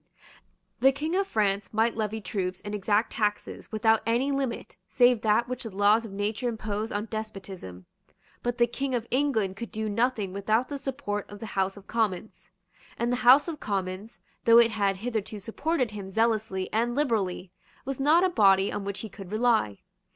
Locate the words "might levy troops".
1.71-2.59